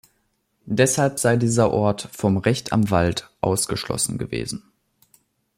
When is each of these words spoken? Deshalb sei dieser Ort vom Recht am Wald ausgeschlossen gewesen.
Deshalb 0.65 1.19
sei 1.19 1.37
dieser 1.37 1.69
Ort 1.69 2.09
vom 2.11 2.37
Recht 2.37 2.73
am 2.73 2.89
Wald 2.89 3.29
ausgeschlossen 3.39 4.17
gewesen. 4.17 4.63